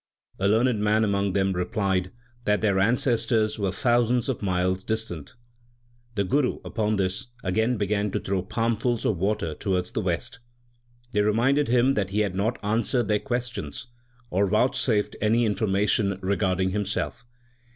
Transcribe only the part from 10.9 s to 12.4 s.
They reminded him that he had